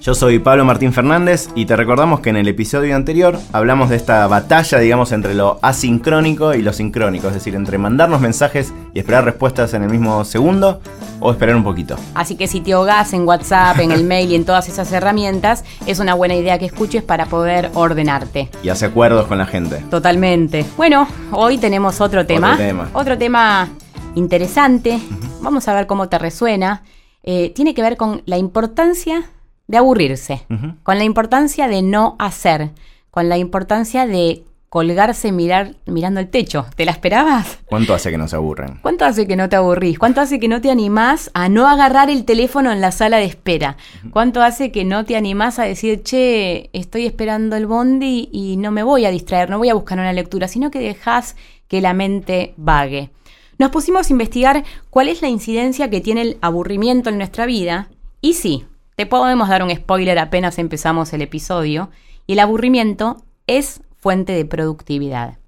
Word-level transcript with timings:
Yo 0.00 0.14
soy 0.14 0.38
Pablo 0.38 0.64
Martín 0.64 0.92
Fernández 0.92 1.48
y 1.54 1.66
te 1.66 1.74
recordamos 1.74 2.20
que 2.20 2.30
en 2.30 2.36
el 2.36 2.46
episodio 2.46 2.94
anterior 2.94 3.38
hablamos 3.52 3.90
de 3.90 3.96
esta 3.96 4.26
batalla, 4.26 4.78
digamos, 4.78 5.10
entre 5.12 5.34
lo 5.34 5.58
asincrónico 5.62 6.54
y 6.54 6.62
lo 6.62 6.72
sincrónico, 6.72 7.28
es 7.28 7.34
decir, 7.34 7.54
entre 7.54 7.78
mandarnos 7.78 8.20
mensajes 8.20 8.72
y 8.94 9.00
esperar 9.00 9.24
respuestas 9.24 9.74
en 9.74 9.82
el 9.82 9.90
mismo 9.90 10.24
segundo 10.24 10.80
o 11.20 11.32
esperar 11.32 11.56
un 11.56 11.64
poquito. 11.64 11.96
Así 12.14 12.36
que 12.36 12.46
si 12.46 12.60
te 12.60 12.74
ahogás 12.74 13.12
en 13.14 13.26
WhatsApp, 13.26 13.80
en 13.80 13.90
el 13.90 14.04
mail 14.06 14.30
y 14.30 14.34
en 14.36 14.44
todas 14.44 14.68
esas 14.68 14.92
herramientas, 14.92 15.64
es 15.86 15.98
una 15.98 16.14
buena 16.14 16.34
idea 16.34 16.58
que 16.58 16.66
escuches 16.66 17.02
para 17.02 17.26
poder 17.26 17.70
ordenarte. 17.74 18.50
Y 18.62 18.68
hace 18.68 18.86
acuerdos 18.86 19.26
con 19.26 19.38
la 19.38 19.46
gente. 19.46 19.82
Totalmente. 19.90 20.64
Bueno, 20.76 21.08
hoy 21.32 21.58
tenemos 21.58 22.00
otro 22.00 22.26
tema. 22.26 22.52
Otro 22.52 22.64
tema. 22.64 22.88
Otro 22.92 23.18
tema 23.18 23.68
interesante. 24.14 25.00
Vamos 25.40 25.66
a 25.68 25.74
ver 25.74 25.86
cómo 25.86 26.08
te 26.08 26.18
resuena. 26.18 26.82
Eh, 27.22 27.50
tiene 27.54 27.74
que 27.74 27.82
ver 27.82 27.96
con 27.96 28.22
la 28.26 28.38
importancia 28.38 29.24
de 29.66 29.78
aburrirse, 29.78 30.46
con 30.82 30.98
la 30.98 31.04
importancia 31.04 31.68
de 31.68 31.82
no 31.82 32.16
hacer, 32.18 32.70
con 33.10 33.28
la 33.28 33.38
importancia 33.38 34.06
de 34.06 34.44
colgarse 34.68 35.32
mirar, 35.32 35.76
mirando 35.86 36.20
el 36.20 36.28
techo. 36.28 36.66
¿Te 36.76 36.84
la 36.84 36.92
esperabas? 36.92 37.60
¿Cuánto 37.64 37.94
hace 37.94 38.10
que 38.10 38.18
nos 38.18 38.34
aburren? 38.34 38.78
¿Cuánto 38.82 39.04
hace 39.04 39.26
que 39.26 39.36
no 39.36 39.48
te 39.48 39.56
aburrís? 39.56 39.98
¿Cuánto 39.98 40.20
hace 40.20 40.38
que 40.38 40.48
no 40.48 40.60
te 40.60 40.70
animás 40.70 41.30
a 41.34 41.48
no 41.48 41.68
agarrar 41.68 42.10
el 42.10 42.24
teléfono 42.24 42.70
en 42.72 42.80
la 42.80 42.92
sala 42.92 43.16
de 43.16 43.24
espera? 43.24 43.76
¿Cuánto 44.10 44.42
hace 44.42 44.72
que 44.72 44.84
no 44.84 45.04
te 45.04 45.16
animás 45.16 45.58
a 45.58 45.64
decir, 45.64 46.02
che, 46.02 46.68
estoy 46.72 47.06
esperando 47.06 47.56
el 47.56 47.66
bondi 47.66 48.28
y 48.32 48.56
no 48.56 48.70
me 48.70 48.82
voy 48.82 49.06
a 49.06 49.10
distraer, 49.10 49.48
no 49.48 49.58
voy 49.58 49.70
a 49.70 49.74
buscar 49.74 49.98
una 49.98 50.12
lectura, 50.12 50.48
sino 50.48 50.70
que 50.70 50.80
dejás 50.80 51.36
que 51.68 51.80
la 51.80 51.94
mente 51.94 52.52
vague? 52.56 53.10
Nos 53.58 53.70
pusimos 53.70 54.10
a 54.10 54.12
investigar 54.12 54.64
cuál 54.90 55.08
es 55.08 55.22
la 55.22 55.28
incidencia 55.28 55.88
que 55.88 56.02
tiene 56.02 56.20
el 56.20 56.38
aburrimiento 56.42 57.08
en 57.08 57.16
nuestra 57.16 57.46
vida 57.46 57.88
y 58.20 58.34
sí, 58.34 58.66
te 58.96 59.06
podemos 59.06 59.48
dar 59.48 59.62
un 59.62 59.74
spoiler 59.74 60.18
apenas 60.18 60.58
empezamos 60.58 61.12
el 61.12 61.22
episodio, 61.22 61.90
y 62.26 62.32
el 62.32 62.40
aburrimiento 62.40 63.22
es 63.46 63.82
fuente 63.96 64.32
de 64.32 64.44
productividad. 64.44 65.38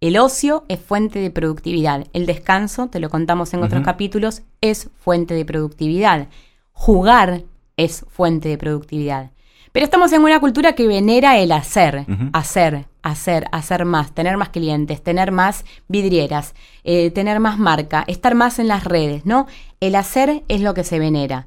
El 0.00 0.18
ocio 0.18 0.64
es 0.68 0.80
fuente 0.80 1.18
de 1.18 1.30
productividad. 1.30 2.06
El 2.12 2.26
descanso, 2.26 2.88
te 2.88 3.00
lo 3.00 3.10
contamos 3.10 3.52
en 3.52 3.62
otros 3.62 3.82
capítulos, 3.84 4.42
es 4.60 4.88
fuente 4.98 5.34
de 5.34 5.44
productividad. 5.44 6.28
Jugar 6.72 7.42
es 7.76 8.06
fuente 8.08 8.48
de 8.48 8.56
productividad. 8.56 9.30
Pero 9.72 9.84
estamos 9.84 10.12
en 10.12 10.22
una 10.22 10.40
cultura 10.40 10.74
que 10.74 10.86
venera 10.86 11.38
el 11.38 11.52
hacer, 11.52 12.06
hacer, 12.32 12.86
hacer, 13.02 13.46
hacer 13.52 13.84
más, 13.84 14.12
tener 14.12 14.36
más 14.36 14.48
clientes, 14.48 15.02
tener 15.02 15.32
más 15.32 15.64
vidrieras, 15.86 16.54
eh, 16.82 17.10
tener 17.10 17.38
más 17.38 17.58
marca, 17.58 18.04
estar 18.08 18.34
más 18.34 18.58
en 18.58 18.68
las 18.68 18.84
redes, 18.84 19.26
¿no? 19.26 19.46
El 19.80 19.94
hacer 19.94 20.44
es 20.48 20.60
lo 20.60 20.74
que 20.74 20.82
se 20.82 20.98
venera. 20.98 21.46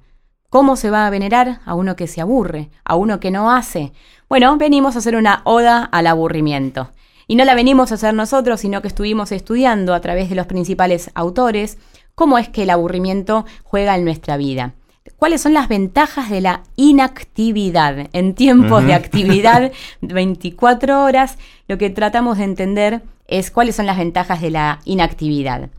¿Cómo 0.54 0.76
se 0.76 0.92
va 0.92 1.08
a 1.08 1.10
venerar 1.10 1.62
a 1.66 1.74
uno 1.74 1.96
que 1.96 2.06
se 2.06 2.22
aburre, 2.22 2.70
a 2.86 2.94
uno 2.96 3.20
que 3.20 3.32
no 3.32 3.50
hace? 3.50 3.92
Bueno, 4.30 4.56
venimos 4.56 4.96
a 4.96 5.00
hacer 5.00 5.16
una 5.16 5.42
oda 5.46 5.84
al 5.84 6.06
aburrimiento. 6.06 6.92
Y 7.28 7.38
no 7.38 7.44
la 7.44 7.56
venimos 7.56 7.92
a 7.92 7.96
hacer 7.96 8.14
nosotros, 8.14 8.62
sino 8.62 8.84
que 8.84 8.88
estuvimos 8.88 9.32
estudiando 9.32 9.96
a 9.96 10.02
través 10.02 10.30
de 10.30 10.36
los 10.36 10.46
principales 10.46 11.10
autores 11.16 11.80
cómo 12.14 12.38
es 12.38 12.50
que 12.50 12.62
el 12.62 12.70
aburrimiento 12.70 13.48
juega 13.64 13.96
en 13.96 14.06
nuestra 14.06 14.38
vida. 14.38 14.76
¿Cuáles 15.18 15.42
son 15.42 15.56
las 15.56 15.70
ventajas 15.70 16.30
de 16.30 16.42
la 16.42 16.62
inactividad? 16.76 18.10
En 18.14 18.36
tiempos 18.36 18.86
de 18.86 18.94
actividad, 18.94 19.72
24 20.02 21.04
horas, 21.04 21.40
lo 21.68 21.80
que 21.80 21.90
tratamos 21.90 22.38
de 22.38 22.44
entender 22.44 23.02
es 23.28 23.50
cuáles 23.50 23.76
son 23.76 23.88
las 23.88 23.98
ventajas 23.98 24.40
de 24.40 24.52
la 24.52 24.82
inactividad. 24.86 25.72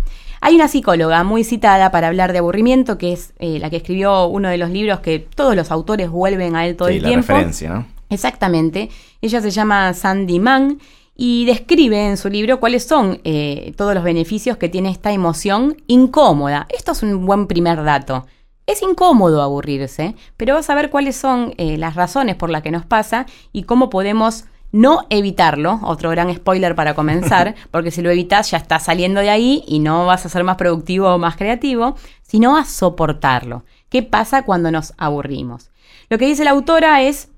Hay 0.46 0.56
una 0.56 0.68
psicóloga 0.68 1.24
muy 1.24 1.42
citada 1.42 1.90
para 1.90 2.08
hablar 2.08 2.32
de 2.32 2.38
aburrimiento, 2.40 2.98
que 2.98 3.14
es 3.14 3.32
eh, 3.38 3.58
la 3.58 3.70
que 3.70 3.76
escribió 3.76 4.26
uno 4.26 4.50
de 4.50 4.58
los 4.58 4.68
libros 4.68 5.00
que 5.00 5.18
todos 5.18 5.56
los 5.56 5.70
autores 5.70 6.10
vuelven 6.10 6.54
a 6.54 6.66
él 6.66 6.76
todo 6.76 6.88
sí, 6.90 6.96
el 6.96 7.02
la 7.02 7.08
tiempo. 7.08 7.28
referencia, 7.28 7.70
¿no? 7.70 7.86
Exactamente. 8.10 8.90
Ella 9.22 9.40
se 9.40 9.50
llama 9.50 9.94
Sandy 9.94 10.38
Mann 10.40 10.80
y 11.16 11.46
describe 11.46 12.08
en 12.08 12.18
su 12.18 12.28
libro 12.28 12.60
cuáles 12.60 12.84
son 12.84 13.22
eh, 13.24 13.72
todos 13.78 13.94
los 13.94 14.04
beneficios 14.04 14.58
que 14.58 14.68
tiene 14.68 14.90
esta 14.90 15.12
emoción 15.12 15.78
incómoda. 15.86 16.66
Esto 16.68 16.92
es 16.92 17.02
un 17.02 17.24
buen 17.24 17.46
primer 17.46 17.82
dato. 17.82 18.26
Es 18.66 18.82
incómodo 18.82 19.40
aburrirse, 19.40 20.14
pero 20.36 20.52
vas 20.52 20.68
a 20.68 20.74
ver 20.74 20.90
cuáles 20.90 21.16
son 21.16 21.54
eh, 21.56 21.78
las 21.78 21.94
razones 21.94 22.36
por 22.36 22.50
las 22.50 22.60
que 22.60 22.70
nos 22.70 22.84
pasa 22.84 23.24
y 23.54 23.62
cómo 23.62 23.88
podemos 23.88 24.44
no 24.74 25.06
evitarlo. 25.08 25.78
Otro 25.84 26.10
gran 26.10 26.34
spoiler 26.34 26.74
para 26.74 26.94
comenzar, 26.94 27.54
porque 27.70 27.92
si 27.92 28.02
lo 28.02 28.10
evitas 28.10 28.50
ya 28.50 28.58
estás 28.58 28.84
saliendo 28.84 29.20
de 29.20 29.30
ahí 29.30 29.62
y 29.68 29.78
no 29.78 30.04
vas 30.04 30.26
a 30.26 30.28
ser 30.28 30.42
más 30.42 30.56
productivo 30.56 31.08
o 31.08 31.18
más 31.18 31.36
creativo, 31.36 31.94
sino 32.22 32.56
a 32.56 32.64
soportarlo. 32.64 33.64
¿Qué 33.88 34.02
pasa 34.02 34.42
cuando 34.42 34.72
nos 34.72 34.92
aburrimos? 34.98 35.70
Lo 36.10 36.18
que 36.18 36.26
dice 36.26 36.42
la 36.42 36.50
autora 36.50 37.02
es 37.02 37.28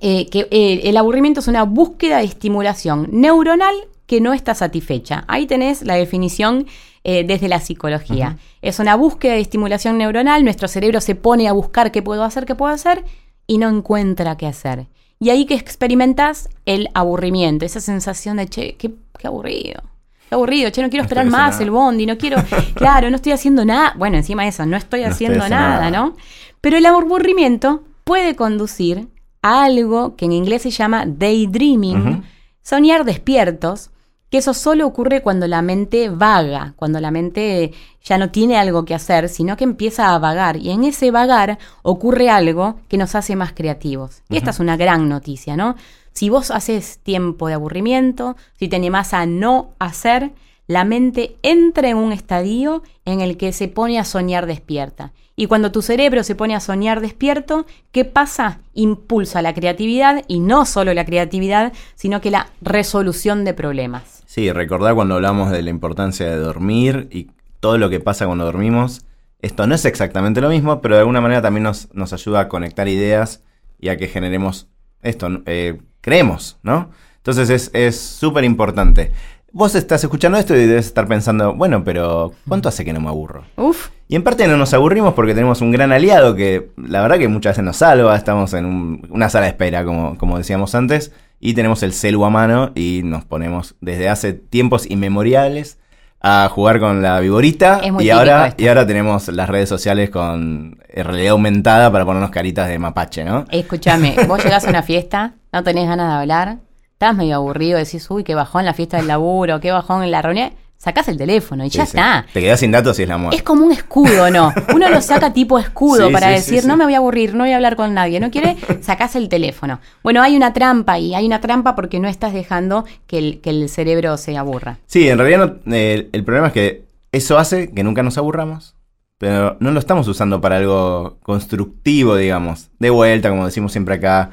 eh, 0.00 0.30
que 0.30 0.46
eh, 0.52 0.82
el 0.84 0.96
aburrimiento 0.96 1.40
es 1.40 1.48
una 1.48 1.64
búsqueda 1.64 2.18
de 2.18 2.24
estimulación 2.24 3.08
neuronal 3.10 3.74
que 4.06 4.20
no 4.20 4.32
está 4.32 4.54
satisfecha. 4.54 5.24
Ahí 5.26 5.46
tenés 5.46 5.82
la 5.82 5.96
definición 5.96 6.66
eh, 7.02 7.24
desde 7.24 7.48
la 7.48 7.58
psicología. 7.58 8.38
Es 8.62 8.78
una 8.78 8.94
búsqueda 8.94 9.32
de 9.32 9.40
estimulación 9.40 9.98
neuronal, 9.98 10.44
nuestro 10.44 10.68
cerebro 10.68 11.00
se 11.00 11.16
pone 11.16 11.48
a 11.48 11.52
buscar 11.52 11.90
qué 11.90 12.00
puedo 12.00 12.22
hacer, 12.22 12.46
qué 12.46 12.54
puedo 12.54 12.72
hacer, 12.72 13.04
y 13.48 13.58
no 13.58 13.68
encuentra 13.68 14.36
qué 14.36 14.46
hacer. 14.46 14.86
Y 15.22 15.28
ahí 15.28 15.44
que 15.44 15.54
experimentas 15.54 16.48
el 16.64 16.88
aburrimiento, 16.94 17.66
esa 17.66 17.80
sensación 17.80 18.38
de, 18.38 18.48
che, 18.48 18.76
qué, 18.76 18.94
qué 19.18 19.26
aburrido. 19.26 19.82
Qué 20.30 20.34
aburrido, 20.34 20.70
che, 20.70 20.80
no 20.80 20.88
quiero 20.88 21.02
esperar 21.02 21.26
más 21.26 21.60
el 21.60 21.70
bondi, 21.70 22.06
no 22.06 22.16
quiero, 22.16 22.38
claro, 22.74 23.10
no 23.10 23.16
estoy 23.16 23.32
haciendo 23.32 23.66
nada. 23.66 23.92
Bueno, 23.98 24.16
encima 24.16 24.44
de 24.44 24.48
eso, 24.48 24.64
no 24.64 24.78
estoy 24.78 25.02
No 25.02 25.08
haciendo 25.08 25.46
nada, 25.46 25.90
nada. 25.90 25.90
¿no? 25.90 26.16
Pero 26.62 26.78
el 26.78 26.86
aburrimiento 26.86 27.84
puede 28.04 28.34
conducir 28.34 29.08
a 29.42 29.64
algo 29.64 30.16
que 30.16 30.24
en 30.24 30.32
inglés 30.32 30.62
se 30.62 30.70
llama 30.70 31.04
daydreaming, 31.06 32.22
soñar 32.62 33.04
despiertos, 33.04 33.89
que 34.30 34.38
eso 34.38 34.54
solo 34.54 34.86
ocurre 34.86 35.22
cuando 35.22 35.46
la 35.48 35.60
mente 35.60 36.08
vaga, 36.08 36.74
cuando 36.76 37.00
la 37.00 37.10
mente 37.10 37.72
ya 38.02 38.16
no 38.16 38.30
tiene 38.30 38.56
algo 38.56 38.84
que 38.84 38.94
hacer, 38.94 39.28
sino 39.28 39.56
que 39.56 39.64
empieza 39.64 40.14
a 40.14 40.18
vagar. 40.18 40.56
Y 40.56 40.70
en 40.70 40.84
ese 40.84 41.10
vagar 41.10 41.58
ocurre 41.82 42.30
algo 42.30 42.76
que 42.88 42.96
nos 42.96 43.14
hace 43.14 43.34
más 43.34 43.52
creativos. 43.52 44.22
Y 44.28 44.36
esta 44.36 44.50
es 44.50 44.60
una 44.60 44.76
gran 44.76 45.08
noticia, 45.08 45.56
¿no? 45.56 45.74
Si 46.12 46.28
vos 46.28 46.50
haces 46.50 46.98
tiempo 47.02 47.48
de 47.48 47.54
aburrimiento, 47.54 48.36
si 48.58 48.68
te 48.68 48.76
animás 48.76 49.14
a 49.14 49.26
no 49.26 49.74
hacer, 49.78 50.32
la 50.70 50.84
mente 50.84 51.34
entra 51.42 51.88
en 51.88 51.96
un 51.96 52.12
estadio 52.12 52.84
en 53.04 53.20
el 53.20 53.36
que 53.36 53.52
se 53.52 53.66
pone 53.66 53.98
a 53.98 54.04
soñar 54.04 54.46
despierta. 54.46 55.12
Y 55.34 55.46
cuando 55.46 55.72
tu 55.72 55.82
cerebro 55.82 56.22
se 56.22 56.36
pone 56.36 56.54
a 56.54 56.60
soñar 56.60 57.00
despierto, 57.00 57.66
¿qué 57.90 58.04
pasa? 58.04 58.60
Impulsa 58.72 59.42
la 59.42 59.52
creatividad 59.52 60.22
y 60.28 60.38
no 60.38 60.64
solo 60.66 60.94
la 60.94 61.04
creatividad, 61.04 61.72
sino 61.96 62.20
que 62.20 62.30
la 62.30 62.46
resolución 62.60 63.44
de 63.44 63.52
problemas. 63.52 64.22
Sí, 64.26 64.52
recordar 64.52 64.94
cuando 64.94 65.16
hablamos 65.16 65.50
de 65.50 65.60
la 65.62 65.70
importancia 65.70 66.26
de 66.30 66.36
dormir 66.36 67.08
y 67.10 67.32
todo 67.58 67.76
lo 67.76 67.90
que 67.90 67.98
pasa 67.98 68.26
cuando 68.26 68.44
dormimos. 68.44 69.04
Esto 69.42 69.66
no 69.66 69.74
es 69.74 69.84
exactamente 69.86 70.40
lo 70.40 70.50
mismo, 70.50 70.80
pero 70.80 70.94
de 70.94 71.00
alguna 71.00 71.20
manera 71.20 71.42
también 71.42 71.64
nos, 71.64 71.92
nos 71.92 72.12
ayuda 72.12 72.40
a 72.42 72.48
conectar 72.48 72.86
ideas 72.86 73.42
y 73.80 73.88
a 73.88 73.96
que 73.96 74.06
generemos 74.06 74.68
esto, 75.02 75.28
eh, 75.46 75.80
creemos, 76.00 76.58
¿no? 76.62 76.90
Entonces 77.16 77.50
es- 77.50 77.70
es 77.74 77.98
súper 78.00 78.44
importante. 78.44 79.12
Vos 79.52 79.74
estás 79.74 80.02
escuchando 80.04 80.38
esto 80.38 80.54
y 80.54 80.64
debes 80.66 80.86
estar 80.86 81.08
pensando, 81.08 81.54
bueno, 81.54 81.82
pero 81.84 82.32
¿cuánto 82.46 82.68
hace 82.68 82.84
que 82.84 82.92
no 82.92 83.00
me 83.00 83.08
aburro? 83.08 83.42
Uf, 83.56 83.88
Y 84.08 84.14
en 84.16 84.22
parte 84.22 84.46
no 84.46 84.56
nos 84.56 84.72
aburrimos 84.74 85.14
porque 85.14 85.34
tenemos 85.34 85.60
un 85.60 85.72
gran 85.72 85.90
aliado 85.92 86.34
que 86.36 86.70
la 86.76 87.00
verdad 87.02 87.18
que 87.18 87.28
muchas 87.28 87.52
veces 87.52 87.64
nos 87.64 87.76
salva. 87.78 88.16
Estamos 88.16 88.52
en 88.54 88.64
un- 88.64 89.06
una 89.10 89.28
sala 89.28 89.44
de 89.46 89.50
espera, 89.50 89.84
como, 89.84 90.16
como 90.18 90.38
decíamos 90.38 90.74
antes, 90.74 91.12
y 91.40 91.54
tenemos 91.54 91.82
el 91.82 91.92
celu 91.92 92.24
a 92.24 92.30
mano 92.30 92.70
y 92.74 93.00
nos 93.04 93.24
ponemos 93.24 93.74
desde 93.80 94.08
hace 94.08 94.32
tiempos 94.34 94.88
inmemoriales 94.90 95.78
a 96.20 96.48
jugar 96.52 96.78
con 96.80 97.02
la 97.02 97.18
viborita. 97.20 97.80
Y, 98.00 98.10
ahora, 98.10 98.48
esto. 98.48 98.62
y 98.62 98.68
ahora 98.68 98.86
tenemos 98.86 99.28
las 99.28 99.48
redes 99.48 99.68
sociales 99.68 100.10
con 100.10 100.78
realidad 100.94 101.30
aumentada 101.32 101.90
para 101.90 102.04
ponernos 102.04 102.30
caritas 102.30 102.68
de 102.68 102.78
mapache, 102.78 103.24
¿no? 103.24 103.46
escúchame, 103.50 104.16
vos 104.28 104.42
llegás 104.44 104.64
a 104.66 104.70
una 104.70 104.82
fiesta, 104.82 105.32
no 105.52 105.62
tenés 105.64 105.88
ganas 105.88 106.08
de 106.08 106.14
hablar, 106.20 106.58
estás 107.00 107.16
medio 107.16 107.36
aburrido, 107.36 107.78
decís, 107.78 108.10
uy, 108.10 108.24
qué 108.24 108.34
bajón 108.34 108.66
la 108.66 108.74
fiesta 108.74 108.98
del 108.98 109.06
laburo, 109.06 109.58
qué 109.58 109.72
bajón 109.72 110.02
en 110.02 110.10
la 110.10 110.20
reunión, 110.20 110.50
sacás 110.76 111.08
el 111.08 111.16
teléfono 111.16 111.64
y 111.64 111.70
Sí, 111.70 111.78
ya 111.78 111.86
sí. 111.86 111.96
está. 111.96 112.26
Te 112.30 112.42
quedas 112.42 112.60
sin 112.60 112.72
datos 112.72 112.98
y 112.98 113.04
es 113.04 113.08
la 113.08 113.14
Es 113.14 113.20
muerte. 113.22 113.42
como 113.42 113.64
un 113.64 113.72
escudo, 113.72 114.30
¿no? 114.30 114.52
Uno 114.74 114.90
lo 114.90 115.00
saca 115.00 115.32
tipo 115.32 115.58
escudo 115.58 116.06
Sí, 116.08 116.12
para 116.12 116.28
decir, 116.28 116.66
no 116.66 116.76
me 116.76 116.84
voy 116.84 116.92
a 116.92 116.98
aburrir, 116.98 117.32
no 117.34 117.44
voy 117.44 117.52
a 117.52 117.56
hablar 117.56 117.74
con 117.76 117.94
nadie. 117.94 118.20
¿No 118.20 118.30
quiere? 118.30 118.54
Sacás 118.82 119.16
el 119.16 119.30
teléfono. 119.30 119.80
Bueno, 120.02 120.20
hay 120.20 120.36
una 120.36 120.52
trampa 120.52 120.98
y 120.98 121.14
hay 121.14 121.24
una 121.24 121.40
trampa 121.40 121.74
porque 121.74 122.00
no 122.00 122.06
estás 122.06 122.34
dejando 122.34 122.84
que 123.06 123.16
el, 123.16 123.40
que 123.40 123.48
el 123.48 123.70
cerebro 123.70 124.18
se 124.18 124.36
aburra. 124.36 124.76
Sí, 124.84 125.08
en 125.08 125.16
realidad 125.16 125.56
no- 125.64 125.74
eh, 125.74 126.10
el 126.12 126.22
problema 126.22 126.48
es 126.48 126.52
que 126.52 126.84
eso 127.12 127.38
hace 127.38 127.70
que 127.72 127.82
nunca 127.82 128.02
nos 128.02 128.18
aburramos, 128.18 128.74
pero 129.16 129.56
no 129.60 129.70
lo 129.70 129.78
estamos 129.78 130.06
usando 130.06 130.42
para 130.42 130.58
algo 130.58 131.16
constructivo, 131.22 132.16
digamos. 132.16 132.68
De 132.78 132.90
vuelta, 132.90 133.30
como 133.30 133.46
decimos 133.46 133.72
siempre 133.72 133.94
acá, 133.94 134.32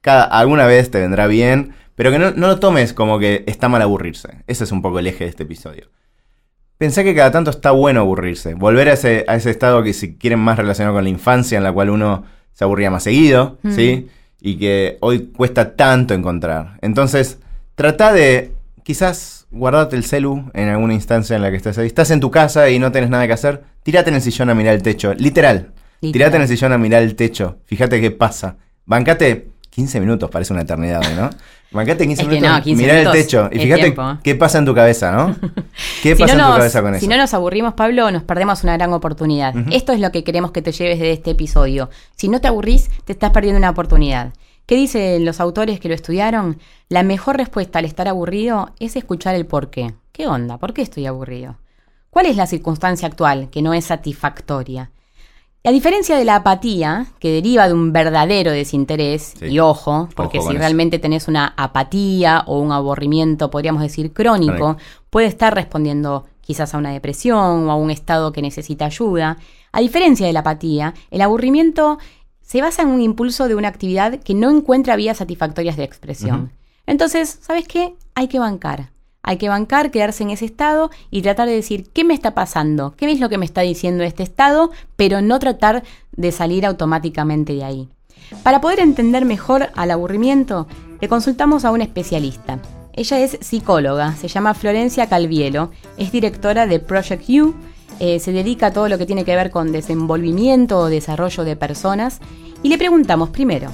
cada, 0.00 0.24
alguna 0.24 0.66
vez 0.66 0.90
te 0.90 0.98
vendrá 0.98 1.28
bien, 1.28 1.76
pero 2.00 2.12
que 2.12 2.18
no, 2.18 2.30
no 2.30 2.46
lo 2.46 2.58
tomes 2.58 2.94
como 2.94 3.18
que 3.18 3.44
está 3.46 3.68
mal 3.68 3.82
aburrirse. 3.82 4.42
Ese 4.46 4.64
es 4.64 4.72
un 4.72 4.80
poco 4.80 5.00
el 5.00 5.06
eje 5.06 5.24
de 5.24 5.28
este 5.28 5.42
episodio. 5.42 5.90
Pensé 6.78 7.04
que 7.04 7.14
cada 7.14 7.30
tanto 7.30 7.50
está 7.50 7.72
bueno 7.72 8.00
aburrirse, 8.00 8.54
volver 8.54 8.88
a 8.88 8.94
ese, 8.94 9.26
a 9.28 9.36
ese 9.36 9.50
estado 9.50 9.82
que 9.82 9.92
si 9.92 10.16
quieren 10.16 10.38
más 10.38 10.56
relacionado 10.56 10.96
con 10.96 11.04
la 11.04 11.10
infancia, 11.10 11.58
en 11.58 11.62
la 11.62 11.72
cual 11.72 11.90
uno 11.90 12.24
se 12.54 12.64
aburría 12.64 12.90
más 12.90 13.02
seguido, 13.02 13.58
Mm. 13.62 13.72
¿sí? 13.72 14.08
Y 14.40 14.56
que 14.56 14.96
hoy 15.02 15.26
cuesta 15.26 15.76
tanto 15.76 16.14
encontrar. 16.14 16.78
Entonces, 16.80 17.38
trata 17.74 18.14
de 18.14 18.54
quizás 18.82 19.46
guardarte 19.50 19.94
el 19.94 20.04
celu 20.04 20.50
en 20.54 20.70
alguna 20.70 20.94
instancia 20.94 21.36
en 21.36 21.42
la 21.42 21.50
que 21.50 21.58
estés 21.58 21.76
ahí. 21.76 21.86
Estás 21.86 22.10
en 22.12 22.20
tu 22.20 22.30
casa 22.30 22.70
y 22.70 22.78
no 22.78 22.92
tenés 22.92 23.10
nada 23.10 23.26
que 23.26 23.34
hacer, 23.34 23.62
tirate 23.82 24.08
en 24.08 24.16
el 24.16 24.22
sillón 24.22 24.48
a 24.48 24.54
mirar 24.54 24.74
el 24.74 24.82
techo, 24.82 25.12
literal. 25.12 25.74
Literal. 26.00 26.12
Tirate 26.14 26.36
en 26.36 26.42
el 26.44 26.48
sillón 26.48 26.72
a 26.72 26.78
mirar 26.78 27.02
el 27.02 27.14
techo, 27.14 27.58
fíjate 27.66 28.00
qué 28.00 28.10
pasa. 28.10 28.56
Bancate 28.86 29.49
15 29.70 30.00
minutos, 30.00 30.28
parece 30.30 30.52
una 30.52 30.62
eternidad, 30.62 31.00
¿no? 31.16 31.30
Bancate 31.70 32.04
15 32.06 32.22
Es 32.22 32.28
que 32.28 32.34
minutos, 32.34 32.56
no, 32.58 32.62
15 32.64 32.82
mirar 32.82 32.96
el 32.98 33.10
techo 33.12 33.48
y 33.52 33.60
fíjate 33.60 33.82
tiempo. 33.82 34.18
qué 34.24 34.34
pasa 34.34 34.58
en 34.58 34.64
tu 34.64 34.74
cabeza, 34.74 35.12
¿no? 35.12 35.36
¿Qué 36.02 36.16
Si 36.16 36.20
pasa 36.22 36.34
no 36.34 36.40
en 36.40 36.44
tu 36.46 36.50
nos- 36.50 36.56
cabeza 36.58 36.82
con 36.82 36.94
eso? 36.96 37.00
Si 37.00 37.08
no 37.08 37.16
nos 37.16 37.32
aburrimos, 37.34 37.74
Pablo, 37.74 38.10
nos 38.10 38.24
perdemos 38.24 38.64
una 38.64 38.76
gran 38.76 38.92
oportunidad. 38.92 39.54
Esto 39.70 39.92
es 39.92 40.00
lo 40.00 40.10
que 40.10 40.24
queremos 40.24 40.50
que 40.50 40.62
te 40.62 40.72
lleves 40.72 40.98
de 40.98 41.12
este 41.12 41.30
episodio. 41.30 41.88
Si 42.16 42.28
no 42.28 42.40
te 42.40 42.48
aburrís, 42.48 42.90
te 43.04 43.12
estás 43.12 43.30
perdiendo 43.30 43.58
una 43.58 43.70
oportunidad. 43.70 44.32
¿Qué 44.66 44.74
dicen 44.74 45.24
los 45.24 45.40
autores 45.40 45.78
que 45.80 45.88
lo 45.88 45.94
estudiaron? 45.94 46.58
La 46.88 47.02
mejor 47.04 47.36
respuesta 47.36 47.78
al 47.78 47.84
estar 47.84 48.08
aburrido 48.08 48.70
es 48.80 48.96
escuchar 48.96 49.34
el 49.36 49.46
por 49.46 49.70
qué. 49.70 49.94
¿Qué 50.12 50.26
onda? 50.26 50.58
¿Por 50.58 50.74
qué 50.74 50.82
estoy 50.82 51.06
aburrido? 51.06 51.56
¿Cuál 52.10 52.26
es 52.26 52.36
la 52.36 52.46
circunstancia 52.48 53.06
actual 53.06 53.48
que 53.50 53.62
no 53.62 53.72
es 53.74 53.84
satisfactoria? 53.84 54.90
A 55.62 55.72
diferencia 55.72 56.16
de 56.16 56.24
la 56.24 56.36
apatía, 56.36 57.06
que 57.18 57.30
deriva 57.32 57.68
de 57.68 57.74
un 57.74 57.92
verdadero 57.92 58.50
desinterés, 58.50 59.34
Sí. 59.38 59.46
y 59.46 59.58
ojo, 59.60 60.08
porque 60.16 60.38
Ojo 60.38 60.48
si 60.48 60.54
eso. 60.54 60.58
realmente 60.58 60.98
tenés 60.98 61.28
una 61.28 61.52
apatía 61.56 62.44
o 62.46 62.58
un 62.60 62.72
aburrimiento, 62.72 63.50
podríamos 63.50 63.82
decir, 63.82 64.12
crónico, 64.14 64.78
puede 65.10 65.26
estar 65.26 65.54
respondiendo 65.54 66.24
quizás 66.40 66.74
a 66.74 66.78
una 66.78 66.90
depresión 66.92 67.68
o 67.68 67.70
a 67.70 67.76
un 67.76 67.90
estado 67.90 68.32
que 68.32 68.40
necesita 68.40 68.86
ayuda. 68.86 69.36
A 69.72 69.80
diferencia 69.80 70.26
de 70.26 70.32
la 70.32 70.40
apatía, 70.40 70.94
el 71.10 71.20
aburrimiento 71.20 71.98
se 72.40 72.62
basa 72.62 72.82
en 72.82 72.88
un 72.88 73.02
impulso 73.02 73.46
de 73.46 73.54
una 73.54 73.68
actividad 73.68 74.18
que 74.18 74.34
no 74.34 74.50
encuentra 74.50 74.96
vías 74.96 75.18
satisfactorias 75.18 75.76
de 75.76 75.84
expresión. 75.84 76.52
Entonces, 76.86 77.38
¿sabes 77.42 77.68
qué? 77.68 77.94
Hay 78.14 78.28
que 78.28 78.38
bancar. 78.38 78.90
Hay 79.22 79.36
que 79.36 79.48
bancar, 79.48 79.90
quedarse 79.90 80.22
en 80.22 80.30
ese 80.30 80.46
estado 80.46 80.90
y 81.10 81.22
tratar 81.22 81.48
de 81.48 81.54
decir 81.54 81.90
qué 81.92 82.04
me 82.04 82.14
está 82.14 82.34
pasando, 82.34 82.94
qué 82.96 83.10
es 83.10 83.20
lo 83.20 83.28
que 83.28 83.38
me 83.38 83.44
está 83.44 83.60
diciendo 83.60 84.02
este 84.04 84.22
estado, 84.22 84.70
pero 84.96 85.20
no 85.20 85.38
tratar 85.38 85.82
de 86.12 86.32
salir 86.32 86.64
automáticamente 86.64 87.54
de 87.54 87.64
ahí. 87.64 87.88
Para 88.42 88.60
poder 88.60 88.80
entender 88.80 89.24
mejor 89.24 89.70
al 89.74 89.90
aburrimiento, 89.90 90.66
le 91.00 91.08
consultamos 91.08 91.64
a 91.64 91.70
un 91.70 91.82
especialista. 91.82 92.58
Ella 92.92 93.20
es 93.20 93.38
psicóloga, 93.40 94.14
se 94.16 94.28
llama 94.28 94.54
Florencia 94.54 95.08
Calvielo, 95.08 95.70
es 95.96 96.12
directora 96.12 96.66
de 96.66 96.80
Project 96.80 97.28
U, 97.30 97.54
eh, 97.98 98.18
se 98.18 98.32
dedica 98.32 98.66
a 98.66 98.72
todo 98.72 98.88
lo 98.88 98.98
que 98.98 99.06
tiene 99.06 99.24
que 99.24 99.36
ver 99.36 99.50
con 99.50 99.72
desenvolvimiento 99.72 100.78
o 100.78 100.86
desarrollo 100.86 101.44
de 101.44 101.56
personas 101.56 102.18
y 102.62 102.68
le 102.68 102.78
preguntamos 102.78 103.30
primero, 103.30 103.70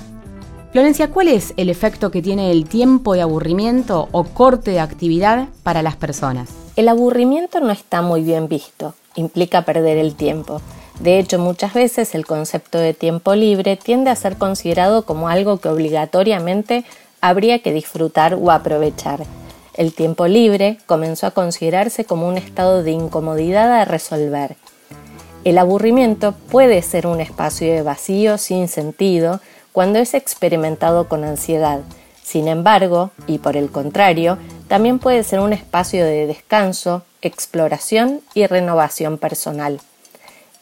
Florencia, 0.76 1.08
¿cuál 1.10 1.28
es 1.28 1.54
el 1.56 1.70
efecto 1.70 2.10
que 2.10 2.20
tiene 2.20 2.50
el 2.50 2.68
tiempo 2.68 3.14
de 3.14 3.22
aburrimiento 3.22 4.10
o 4.12 4.24
corte 4.24 4.72
de 4.72 4.80
actividad 4.80 5.48
para 5.62 5.80
las 5.80 5.96
personas? 5.96 6.50
El 6.76 6.90
aburrimiento 6.90 7.60
no 7.60 7.70
está 7.70 8.02
muy 8.02 8.20
bien 8.20 8.46
visto, 8.46 8.92
implica 9.14 9.62
perder 9.62 9.96
el 9.96 10.14
tiempo. 10.16 10.60
De 11.00 11.18
hecho, 11.18 11.38
muchas 11.38 11.72
veces 11.72 12.14
el 12.14 12.26
concepto 12.26 12.76
de 12.76 12.92
tiempo 12.92 13.34
libre 13.34 13.78
tiende 13.78 14.10
a 14.10 14.16
ser 14.16 14.36
considerado 14.36 15.06
como 15.06 15.30
algo 15.30 15.56
que 15.60 15.70
obligatoriamente 15.70 16.84
habría 17.22 17.60
que 17.60 17.72
disfrutar 17.72 18.34
o 18.34 18.50
aprovechar. 18.50 19.24
El 19.72 19.94
tiempo 19.94 20.26
libre 20.26 20.76
comenzó 20.84 21.26
a 21.26 21.30
considerarse 21.30 22.04
como 22.04 22.28
un 22.28 22.36
estado 22.36 22.82
de 22.82 22.90
incomodidad 22.90 23.72
a 23.72 23.86
resolver. 23.86 24.56
El 25.42 25.56
aburrimiento 25.56 26.34
puede 26.50 26.82
ser 26.82 27.06
un 27.06 27.22
espacio 27.22 27.72
de 27.72 27.80
vacío 27.80 28.36
sin 28.36 28.68
sentido 28.68 29.40
cuando 29.76 29.98
es 29.98 30.14
experimentado 30.14 31.06
con 31.06 31.22
ansiedad. 31.22 31.80
Sin 32.22 32.48
embargo, 32.48 33.10
y 33.26 33.36
por 33.36 33.58
el 33.58 33.70
contrario, 33.70 34.38
también 34.68 34.98
puede 34.98 35.22
ser 35.22 35.40
un 35.40 35.52
espacio 35.52 36.02
de 36.02 36.26
descanso, 36.26 37.02
exploración 37.20 38.22
y 38.32 38.46
renovación 38.46 39.18
personal. 39.18 39.82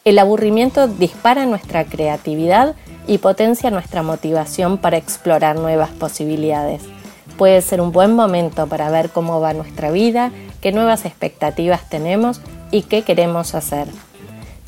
El 0.03 0.19
aburrimiento 0.19 0.89
dispara 0.89 1.45
nuestra 1.45 1.85
creatividad 1.85 2.75
y 3.07 3.19
potencia 3.19 3.71
nuestra 3.71 4.03
motivación 4.03 4.79
para 4.79 4.97
explorar 4.97 5.57
nuevas 5.57 5.91
posibilidades. 5.91 6.81
Puede 7.37 7.61
ser 7.61 7.79
un 7.79 7.93
buen 7.93 8.13
momento 8.13 8.67
para 8.67 8.89
ver 8.89 9.11
cómo 9.11 9.39
va 9.39 9.53
nuestra 9.53 9.91
vida, 9.91 10.33
qué 10.59 10.73
nuevas 10.73 11.05
expectativas 11.05 11.89
tenemos 11.89 12.41
y 12.69 12.81
qué 12.81 13.03
queremos 13.03 13.55
hacer. 13.55 13.87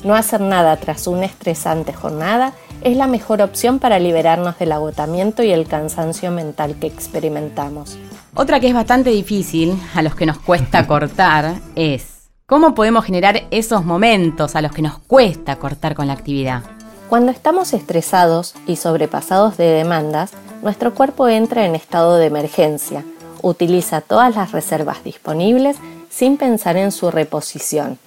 No 0.04 0.14
hacer 0.14 0.40
nada 0.40 0.76
tras 0.76 1.06
una 1.08 1.26
estresante 1.26 1.92
jornada 1.92 2.52
es 2.82 2.96
la 2.96 3.08
mejor 3.08 3.42
opción 3.42 3.80
para 3.80 3.98
liberarnos 3.98 4.58
del 4.58 4.72
agotamiento 4.72 5.42
y 5.42 5.50
el 5.50 5.66
cansancio 5.66 6.30
mental 6.30 6.76
que 6.78 6.86
experimentamos. 6.86 7.98
Otra 8.34 8.60
que 8.60 8.68
es 8.68 8.74
bastante 8.74 9.10
difícil, 9.10 9.76
a 9.94 10.02
los 10.02 10.14
que 10.14 10.26
nos 10.26 10.38
cuesta 10.38 10.86
cortar, 10.86 11.56
es 11.74 12.28
cómo 12.46 12.74
podemos 12.74 13.04
generar 13.04 13.42
esos 13.50 13.84
momentos 13.84 14.54
a 14.54 14.62
los 14.62 14.72
que 14.72 14.82
nos 14.82 14.98
cuesta 14.98 15.56
cortar 15.56 15.94
con 15.94 16.06
la 16.06 16.12
actividad. 16.12 16.62
Cuando 17.08 17.32
estamos 17.32 17.72
estresados 17.72 18.54
y 18.66 18.76
sobrepasados 18.76 19.56
de 19.56 19.64
demandas, 19.64 20.30
nuestro 20.62 20.94
cuerpo 20.94 21.26
entra 21.26 21.66
en 21.66 21.74
estado 21.74 22.16
de 22.16 22.26
emergencia, 22.26 23.04
utiliza 23.42 24.00
todas 24.00 24.36
las 24.36 24.52
reservas 24.52 25.02
disponibles 25.02 25.78
sin 26.10 26.36
pensar 26.36 26.76
en 26.76 26.92
su 26.92 27.10
reposición. 27.10 27.98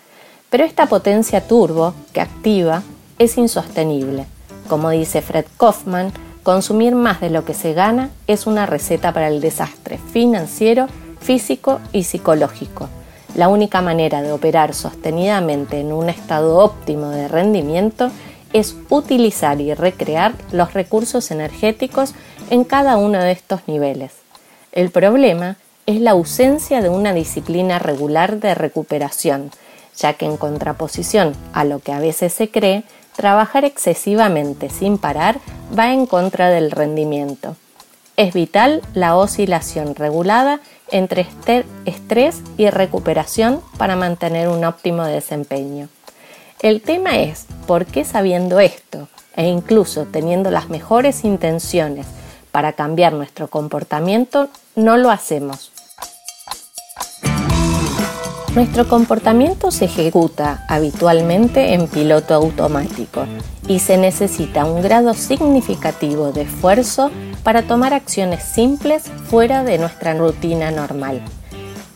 Pero 0.51 0.65
esta 0.65 0.88
potencia 0.88 1.48
turbo 1.48 1.94
que 2.12 2.19
activa 2.19 2.83
es 3.18 3.38
insostenible. 3.38 4.25
Como 4.68 4.89
dice 4.89 5.21
Fred 5.21 5.45
Kaufman, 5.57 6.12
consumir 6.44 6.94
más 6.94 7.21
de 7.21 7.30
lo 7.30 7.45
que 7.45 7.53
se 7.53 7.74
gana 7.74 8.09
es 8.27 8.45
una 8.48 8.65
receta 8.65 9.13
para 9.13 9.30
el 9.30 9.39
desastre 9.39 9.98
financiero, 9.98 10.88
físico 11.22 11.79
y 11.93 12.03
psicológico. 12.03 12.89
La 13.34 13.48
única 13.48 13.81
manera 13.81 14.22
de 14.22 14.34
operar 14.34 14.74
sostenidamente 14.74 15.79
en 15.79 15.93
un 15.93 16.10
estado 16.10 16.58
óptimo 16.58 17.08
de 17.12 17.29
rendimiento 17.29 18.12
es 18.51 18.75
utilizar 18.89 19.62
y 19.62 19.74
recrear 19.74 20.34
los 20.51 20.74
recursos 20.74 21.31
energéticos 21.31 22.13
en 22.50 22.65
cada 22.65 22.98
uno 22.98 23.20
de 23.20 23.31
estos 23.31 23.62
niveles. 23.67 24.12
El 24.74 24.91
problema 24.91 25.55
es 25.86 26.01
la 26.01 26.12
ausencia 26.12 26.81
de 26.81 26.89
una 26.89 27.13
disciplina 27.13 27.79
regular 27.79 28.41
de 28.41 28.53
recuperación, 28.53 29.50
ya 29.95 30.13
que 30.13 30.25
en 30.25 30.38
contraposición 30.38 31.36
a 31.53 31.63
lo 31.63 31.79
que 31.79 31.91
a 31.91 32.00
veces 32.00 32.33
se 32.33 32.50
cree, 32.50 32.83
trabajar 33.15 33.65
excesivamente 33.65 34.69
sin 34.69 34.98
parar 34.98 35.39
va 35.77 35.93
en 35.93 36.05
contra 36.05 36.50
del 36.50 36.71
rendimiento. 36.71 37.55
Es 38.17 38.33
vital 38.33 38.81
la 38.93 39.15
oscilación 39.15 39.95
regulada 39.95 40.60
entre 40.91 41.25
estrés 41.86 42.41
y 42.57 42.69
recuperación 42.69 43.62
para 43.77 43.95
mantener 43.95 44.50
un 44.50 44.63
óptimo 44.65 45.05
desempeño. 45.05 45.88
El 46.62 46.81
tema 46.81 47.17
es 47.17 47.48
por 47.65 47.86
qué 47.86 48.05
sabiendo 48.05 48.60
esto 48.60 49.07
e 49.36 49.48
incluso 49.48 50.05
teniendo 50.05 50.51
las 50.51 50.69
mejores 50.69 51.24
intenciones 51.24 52.05
para 52.51 52.74
cambiar 52.74 53.13
nuestro 53.13 53.48
comportamiento, 53.48 54.50
no 54.75 54.98
lo 54.98 55.10
hacemos. 55.10 55.71
Nuestro 58.53 58.86
comportamiento 58.86 59.72
se 59.72 59.86
ejecuta 59.86 60.65
habitualmente 60.67 61.74
en 61.74 61.88
piloto 61.88 62.34
automático 62.34 63.24
y 63.65 63.79
se 63.79 63.96
necesita 63.98 64.65
un 64.65 64.81
grado 64.81 65.13
significativo 65.13 66.34
de 66.34 66.41
esfuerzo 66.41 67.12
para 67.43 67.62
tomar 67.62 67.93
acciones 67.93 68.43
simples 68.43 69.03
fuera 69.29 69.63
de 69.63 69.77
nuestra 69.77 70.15
rutina 70.15 70.70
normal. 70.70 71.22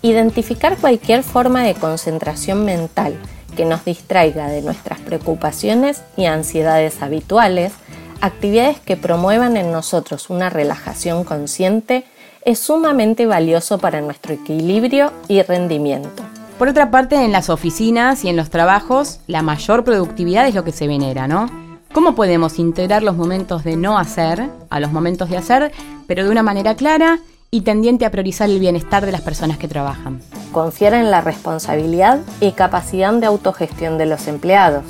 Identificar 0.02 0.78
cualquier 0.78 1.24
forma 1.24 1.64
de 1.64 1.74
concentración 1.74 2.64
mental 2.64 3.18
que 3.58 3.66
nos 3.66 3.84
distraiga 3.84 4.48
de 4.48 4.62
nuestras 4.62 5.00
preocupaciones 5.00 6.04
y 6.16 6.24
ansiedades 6.24 7.02
habituales, 7.02 7.74
actividades 8.22 8.80
que 8.80 8.96
promuevan 8.96 9.58
en 9.58 9.74
nosotros 9.74 10.30
una 10.30 10.50
relajación 10.50 11.26
consciente, 11.26 12.06
es 12.46 12.60
sumamente 12.60 13.26
valioso 13.26 13.78
para 13.78 14.00
nuestro 14.00 14.34
equilibrio 14.34 15.12
y 15.28 15.42
rendimiento. 15.42 16.24
Por 16.58 16.70
otra 16.70 16.90
parte, 16.90 17.18
en 17.18 17.34
las 17.34 17.50
oficinas 17.50 18.24
y 18.24 18.30
en 18.30 18.38
los 18.38 18.50
trabajos, 18.50 19.20
la 19.28 19.42
mayor 19.42 19.84
productividad 19.84 20.48
es 20.48 20.56
lo 20.56 20.64
que 20.64 20.72
se 20.72 20.88
venera, 20.88 21.28
¿no? 21.28 21.50
¿Cómo 21.92 22.16
podemos 22.16 22.60
integrar 22.60 23.04
los 23.04 23.18
momentos 23.18 23.66
de 23.66 23.76
no 23.76 23.98
hacer 23.98 24.50
a 24.70 24.80
los 24.80 24.94
momentos 24.94 25.30
de 25.30 25.36
hacer, 25.38 25.74
pero 26.08 26.24
de 26.24 26.30
una 26.30 26.44
manera 26.44 26.76
clara 26.76 27.20
y 27.52 27.62
tendiente 27.62 28.06
a 28.06 28.12
priorizar 28.12 28.50
el 28.50 28.60
bienestar 28.60 29.06
de 29.06 29.12
las 29.12 29.20
personas 29.20 29.58
que 29.58 29.68
trabajan? 29.68 30.22
Confiar 30.54 30.94
en 30.94 31.12
la 31.12 31.20
responsabilidad 31.20 32.20
y 32.40 32.54
capacidad 32.54 33.12
de 33.12 33.26
autogestión 33.26 33.98
de 33.98 34.06
los 34.06 34.26
empleados. 34.30 34.86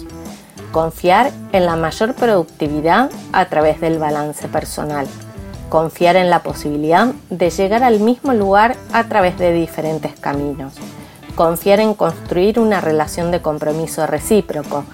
Confiar 0.72 1.32
en 1.52 1.66
la 1.66 1.76
mayor 1.76 2.14
productividad 2.14 3.10
a 3.34 3.46
través 3.46 3.82
del 3.82 3.98
balance 3.98 4.48
personal. 4.50 5.08
Confiar 5.70 6.16
en 6.16 6.30
la 6.30 6.44
posibilidad 6.44 7.08
de 7.32 7.50
llegar 7.50 7.82
al 7.82 8.02
mismo 8.02 8.36
lugar 8.36 8.76
a 8.94 9.06
través 9.06 9.40
de 9.40 9.52
diferentes 9.52 10.14
caminos. 10.20 10.76
Confiar 11.36 11.82
en 11.82 11.94
construir 11.94 12.60
una 12.60 12.80
relación 12.80 13.30
de 13.30 13.42
compromiso 13.42 14.08
recíproco. 14.08 14.86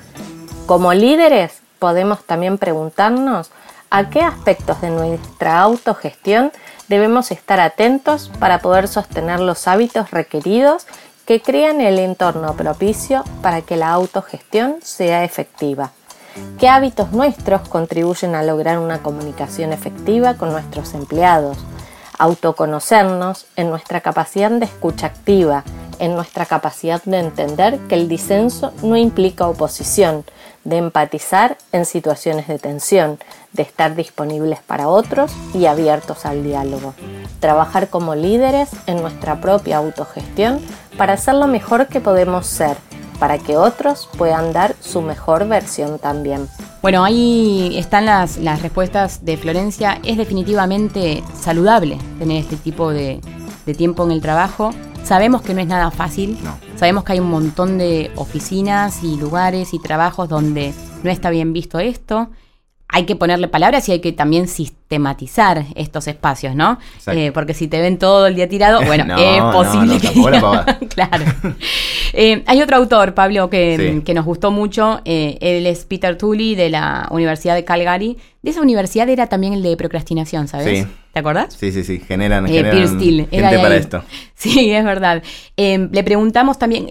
Como 0.66 0.92
líderes 0.94 1.62
podemos 1.78 2.24
también 2.24 2.58
preguntarnos 2.58 3.52
a 3.92 4.10
qué 4.10 4.22
aspectos 4.22 4.82
de 4.82 4.90
nuestra 4.90 5.60
autogestión 5.60 6.52
debemos 6.88 7.30
estar 7.30 7.60
atentos 7.60 8.32
para 8.40 8.60
poder 8.60 8.88
sostener 8.88 9.40
los 9.40 9.68
hábitos 9.68 10.10
requeridos 10.10 10.88
que 11.28 11.42
crean 11.42 11.80
el 11.80 12.00
entorno 12.00 12.56
propicio 12.56 13.24
para 13.44 13.62
que 13.62 13.76
la 13.76 13.92
autogestión 13.92 14.78
sea 14.82 15.24
efectiva. 15.24 15.92
¿Qué 16.58 16.70
hábitos 16.70 17.12
nuestros 17.12 17.70
contribuyen 17.70 18.34
a 18.34 18.42
lograr 18.42 18.80
una 18.80 19.04
comunicación 19.04 19.74
efectiva 19.74 20.36
con 20.36 20.52
nuestros 20.52 20.94
empleados? 20.96 21.58
Autoconocernos 22.18 23.46
en 23.56 23.70
nuestra 23.70 24.02
capacidad 24.02 24.50
de 24.52 24.66
escucha 24.66 25.08
activa, 25.08 25.64
en 26.02 26.16
nuestra 26.16 26.46
capacidad 26.48 27.02
de 27.04 27.20
entender 27.20 27.80
que 27.88 27.96
el 27.96 28.10
disenso 28.10 28.74
no 28.82 28.98
implica 28.98 29.48
oposición, 29.48 30.26
de 30.64 30.78
empatizar 30.78 31.58
en 31.72 31.86
situaciones 31.86 32.48
de 32.48 32.58
tensión, 32.58 33.20
de 33.54 33.64
estar 33.64 33.96
disponibles 33.96 34.60
para 34.66 34.88
otros 34.88 35.32
y 35.54 35.68
abiertos 35.68 36.26
al 36.26 36.44
diálogo. 36.44 36.96
Trabajar 37.40 37.90
como 37.90 38.16
líderes 38.16 38.70
en 38.88 39.02
nuestra 39.02 39.40
propia 39.42 39.78
autogestión 39.78 40.60
para 40.98 41.18
ser 41.18 41.36
lo 41.36 41.48
mejor 41.48 41.88
que 41.88 42.02
podemos 42.02 42.48
ser, 42.48 42.78
para 43.20 43.38
que 43.38 43.56
otros 43.56 44.10
puedan 44.18 44.54
dar 44.54 44.76
su 44.80 45.04
mejor 45.04 45.48
versión 45.48 46.00
también. 46.00 46.50
Bueno, 46.82 47.04
ahí 47.04 47.76
están 47.78 48.08
las, 48.08 48.38
las 48.38 48.64
respuestas 48.64 49.24
de 49.24 49.38
Florencia. 49.38 50.00
Es 50.04 50.18
definitivamente 50.18 51.24
saludable 51.40 52.00
tener 52.18 52.38
este 52.38 52.56
tipo 52.56 52.90
de, 52.90 53.22
de 53.68 53.74
tiempo 53.76 54.04
en 54.04 54.12
el 54.12 54.22
trabajo. 54.22 54.72
Sabemos 55.04 55.42
que 55.42 55.54
no 55.54 55.62
es 55.62 55.68
nada 55.68 55.92
fácil. 55.92 56.38
Sabemos 56.76 57.04
que 57.04 57.14
hay 57.14 57.20
un 57.20 57.30
montón 57.30 57.78
de 57.78 58.12
oficinas 58.16 59.04
y 59.04 59.18
lugares 59.18 59.74
y 59.74 59.80
trabajos 59.80 60.30
donde 60.30 60.74
no 61.04 61.10
está 61.10 61.30
bien 61.30 61.54
visto 61.54 61.80
esto. 61.80 62.30
Hay 62.88 63.06
que 63.06 63.16
ponerle 63.16 63.48
palabras 63.48 63.88
y 63.90 63.94
hay 63.94 64.00
que 64.00 64.14
también 64.14 64.48
sistematizar 64.92 65.66
estos 65.76 66.08
espacios, 66.08 66.54
¿no? 66.54 66.78
Eh, 67.08 67.32
porque 67.34 67.54
si 67.54 67.68
te 67.68 67.80
ven 67.80 67.98
todo 67.98 68.28
el 68.28 68.36
día 68.36 68.50
tirado, 68.50 68.82
bueno, 68.86 69.18
es 69.18 69.42
posible 69.42 70.00
que... 70.00 70.88
claro. 70.88 71.26
Eh, 72.14 72.44
hay 72.46 72.62
otro 72.62 72.76
autor, 72.76 73.14
Pablo, 73.14 73.50
que, 73.50 74.04
nos 74.14 74.26
gustó 74.26 74.52
mucho. 74.52 75.00
Eh, 75.06 75.38
él 75.40 75.66
es 75.66 75.86
Peter 75.86 76.18
Tully 76.18 76.56
de 76.56 76.70
la 76.70 77.08
Universidad 77.12 77.56
de 77.56 77.64
Calgary. 77.64 78.18
De 78.42 78.50
esa 78.52 78.62
universidad 78.62 79.08
era 79.08 79.28
también 79.28 79.54
el 79.54 79.62
de 79.62 79.78
procrastinación, 79.78 80.48
¿sabes? 80.48 80.80
Sí. 80.80 80.88
¿Te 81.14 81.20
acordás? 81.20 81.54
Sí, 81.54 81.72
sí, 81.74 81.84
sí, 81.84 82.00
generan, 82.00 82.48
generan 82.48 83.00
gente 83.00 83.28
para 83.60 83.76
esto. 83.76 84.04
Sí, 84.34 84.72
es 84.72 84.84
verdad. 84.84 85.22
Le 85.56 86.04
preguntamos 86.04 86.58
también, 86.58 86.88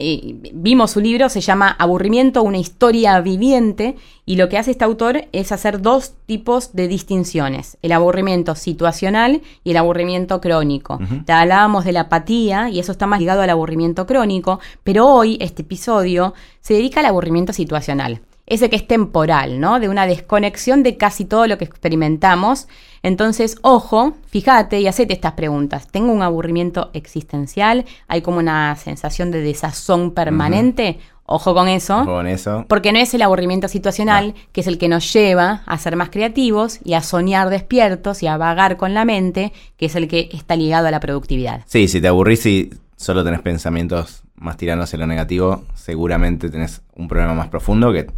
vimos 0.53 0.93
su 0.93 1.01
libro, 1.01 1.29
se 1.29 1.41
llama 1.41 1.75
Aburrimiento, 1.81 2.45
una 2.45 2.59
historia 2.59 3.21
viviente, 3.23 3.97
y 4.25 4.37
lo 4.37 4.49
que 4.49 4.57
hace 4.57 4.71
este 4.71 4.85
autor 4.85 5.25
es 5.33 5.51
hacer 5.51 5.83
dos 5.83 6.13
tipos 6.27 6.77
de 6.77 6.87
distinciones, 6.87 7.77
el 7.83 7.90
aburrimiento 7.93 8.55
situacional 8.55 9.43
y 9.65 9.71
el 9.71 9.77
aburrimiento 9.77 10.41
crónico. 10.41 10.99
Ya 11.27 11.41
hablábamos 11.41 11.85
de 11.85 11.93
la 11.93 12.03
apatía, 12.03 12.69
y 12.71 12.79
eso 12.79 12.93
está 12.93 13.07
más 13.07 13.21
ligado 13.21 13.43
al 13.43 13.51
aburrimiento 13.51 14.07
crónico, 14.07 14.61
pero 14.85 15.07
hoy 15.07 15.39
este 15.41 15.63
episodio 15.63 16.35
se 16.61 16.75
dedica 16.75 17.01
al 17.01 17.07
aburrimiento 17.07 17.53
situacional 17.53 18.21
ese 18.51 18.69
que 18.69 18.77
es 18.77 18.87
temporal, 18.87 19.61
¿no? 19.61 19.81
De 19.81 19.89
una 19.89 20.07
desconexión 20.07 20.83
de 20.83 20.97
casi 20.97 21.25
todo 21.25 21.47
lo 21.47 21.57
que 21.57 21.65
experimentamos. 21.65 22.67
Entonces, 23.03 23.57
ojo, 23.63 24.15
fíjate 24.27 24.81
y 24.81 24.89
hacete 24.89 25.15
estas 25.15 25.33
preguntas. 25.33 25.87
¿Tengo 25.87 26.13
un 26.13 26.23
aburrimiento 26.23 26.91
existencial? 26.93 27.87
¿Hay 28.09 28.23
como 28.23 28.39
una 28.39 28.75
sensación 28.75 29.31
de 29.31 29.41
desazón 29.41 30.11
permanente? 30.11 30.99
Ojo 31.27 31.55
con 31.55 31.69
eso. 31.69 31.99
Ojo 31.99 32.07
con 32.07 32.27
eso. 32.27 32.67
Porque 32.69 32.93
no 32.93 32.99
es 32.99 33.15
el 33.15 33.23
aburrimiento 33.23 33.69
situacional 33.69 34.35
que 34.53 34.63
es 34.63 34.67
el 34.67 34.79
que 34.79 34.89
nos 34.89 35.13
lleva 35.13 35.63
a 35.65 35.79
ser 35.79 35.95
más 35.95 36.11
creativos 36.11 36.81
y 36.85 36.95
a 36.95 37.03
soñar 37.03 37.51
despiertos 37.51 38.21
y 38.25 38.27
a 38.27 38.37
vagar 38.37 38.77
con 38.77 38.95
la 38.95 39.05
mente, 39.05 39.53
que 39.77 39.87
es 39.87 39.95
el 39.95 40.09
que 40.09 40.29
está 40.33 40.57
ligado 40.57 40.89
a 40.89 40.91
la 40.91 40.99
productividad. 40.99 41.63
Sí, 41.67 41.87
si 41.87 42.01
te 42.01 42.09
aburrís 42.09 42.45
y 42.47 42.71
solo 42.97 43.23
tenés 43.23 43.43
pensamientos 43.43 44.25
más 44.35 44.57
tiranos 44.57 44.93
en 44.93 45.01
lo 45.01 45.07
negativo, 45.07 45.63
seguramente 45.77 46.51
tenés 46.51 46.83
un 46.97 47.07
problema 47.07 47.35
más 47.35 47.47
profundo 47.47 47.93
que 47.93 48.09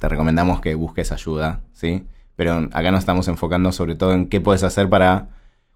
te 0.00 0.08
recomendamos 0.08 0.60
que 0.60 0.74
busques 0.74 1.12
ayuda, 1.12 1.60
¿sí? 1.72 2.04
Pero 2.34 2.68
acá 2.72 2.90
nos 2.90 3.00
estamos 3.00 3.28
enfocando 3.28 3.70
sobre 3.70 3.94
todo 3.94 4.14
en 4.14 4.28
qué 4.28 4.40
puedes 4.40 4.62
hacer 4.62 4.88
para, 4.88 5.28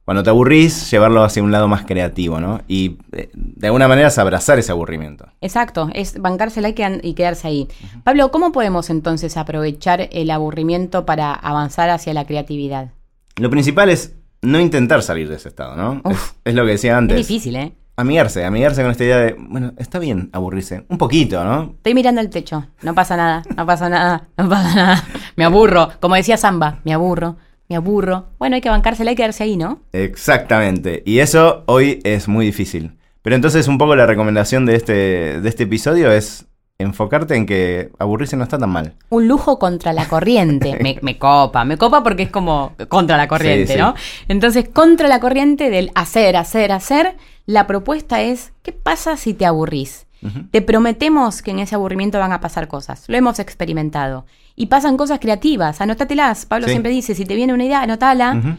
cuando 0.06 0.22
te 0.22 0.30
aburrís, 0.30 0.90
llevarlo 0.90 1.22
hacia 1.22 1.42
un 1.42 1.52
lado 1.52 1.68
más 1.68 1.84
creativo, 1.84 2.40
¿no? 2.40 2.62
Y 2.66 2.96
eh, 3.12 3.28
de 3.34 3.66
alguna 3.66 3.86
manera 3.86 4.08
es 4.08 4.18
abrazar 4.18 4.58
ese 4.58 4.72
aburrimiento. 4.72 5.26
Exacto, 5.42 5.90
es 5.92 6.18
bancársela 6.20 6.70
y, 6.70 7.14
quedarse 7.14 7.46
ahí. 7.46 7.68
Pablo, 8.02 8.30
¿cómo 8.30 8.50
podemos 8.50 8.88
entonces 8.88 9.36
aprovechar 9.36 10.08
el 10.10 10.30
aburrimiento 10.30 11.04
para 11.04 11.34
avanzar 11.34 11.90
hacia 11.90 12.14
la 12.14 12.26
creatividad? 12.26 12.92
Lo 13.36 13.50
principal 13.50 13.90
es 13.90 14.14
no 14.40 14.58
intentar 14.58 15.02
salir 15.02 15.28
de 15.28 15.36
ese 15.36 15.50
estado, 15.50 15.76
¿no? 15.76 16.00
Es, 16.10 16.34
es, 16.44 16.54
lo 16.54 16.64
que 16.64 16.72
decía 16.72 16.96
antes. 16.96 17.20
Es 17.20 17.28
difícil, 17.28 17.56
¿eh? 17.56 17.72
Amigarse, 17.96 18.44
amigarse 18.44 18.82
con 18.82 18.90
esta 18.90 19.04
idea 19.04 19.18
de, 19.18 19.36
bueno, 19.38 19.72
está 19.78 19.98
bien 19.98 20.30
aburrirse, 20.32 20.84
un 20.88 20.98
poquito, 20.98 21.44
¿no? 21.44 21.74
Estoy 21.76 21.94
mirando 21.94 22.20
el 22.20 22.30
techo, 22.30 22.66
no 22.82 22.94
pasa 22.94 23.16
nada, 23.16 23.42
no 23.56 23.66
pasa 23.66 23.88
nada, 23.88 24.28
no 24.36 24.48
pasa 24.48 24.74
nada. 24.74 25.04
Me 25.36 25.44
aburro, 25.44 25.90
como 26.00 26.14
decía 26.14 26.36
Samba, 26.36 26.80
me 26.84 26.92
aburro, 26.92 27.36
me 27.68 27.76
aburro. 27.76 28.26
Bueno, 28.38 28.56
hay 28.56 28.60
que 28.60 28.70
bancársela 28.70 29.12
y 29.12 29.16
quedarse 29.16 29.44
ahí, 29.44 29.56
¿no? 29.56 29.80
Exactamente, 29.92 31.02
y 31.06 31.20
eso 31.20 31.64
hoy 31.66 32.00
es 32.04 32.28
muy 32.28 32.46
difícil. 32.46 32.98
Pero 33.22 33.36
entonces 33.36 33.68
un 33.68 33.78
poco 33.78 33.96
la 33.96 34.06
recomendación 34.06 34.66
de 34.66 34.76
este, 34.76 35.40
de 35.40 35.48
este 35.48 35.62
episodio 35.62 36.12
es 36.12 36.46
enfocarte 36.78 37.36
en 37.36 37.46
que 37.46 37.90
aburrirse 37.98 38.36
no 38.36 38.44
está 38.44 38.58
tan 38.58 38.70
mal. 38.70 38.94
Un 39.08 39.28
lujo 39.28 39.58
contra 39.58 39.92
la 39.92 40.06
corriente. 40.06 40.78
me, 41.02 41.18
copa, 41.18 41.64
me 41.64 41.78
copa 41.78 42.02
porque 42.02 42.24
es 42.24 42.30
como 42.30 42.72
contra 42.88 43.16
la 43.16 43.28
corriente, 43.28 43.76
¿no? 43.76 43.94
Entonces, 44.28 44.68
contra 44.68 45.08
la 45.08 45.20
corriente 45.20 45.70
del 45.70 45.90
hacer, 45.94 46.36
hacer, 46.36 46.72
hacer, 46.72 47.16
la 47.46 47.66
propuesta 47.66 48.22
es, 48.22 48.52
¿qué 48.62 48.72
pasa 48.72 49.16
si 49.16 49.34
te 49.34 49.46
aburrís? 49.46 50.06
Te 50.50 50.62
prometemos 50.62 51.42
que 51.42 51.50
en 51.50 51.58
ese 51.58 51.74
aburrimiento 51.74 52.18
van 52.18 52.32
a 52.32 52.40
pasar 52.40 52.66
cosas. 52.66 53.04
Lo 53.08 53.16
hemos 53.18 53.38
experimentado. 53.38 54.24
Y 54.56 54.66
pasan 54.66 54.96
cosas 54.96 55.18
creativas. 55.20 55.82
Anótatelas. 55.82 56.46
Pablo 56.46 56.66
siempre 56.66 56.90
dice, 56.90 57.14
si 57.14 57.26
te 57.26 57.34
viene 57.34 57.52
una 57.52 57.64
idea, 57.64 57.82
anótala. 57.82 58.56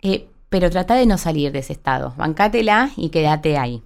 Eh, 0.00 0.28
pero 0.48 0.70
trata 0.70 0.94
de 0.94 1.06
no 1.06 1.18
salir 1.18 1.50
de 1.50 1.58
ese 1.58 1.72
estado. 1.72 2.14
Bancátela 2.16 2.90
y 2.96 3.08
quédate 3.08 3.58
ahí. 3.58 3.82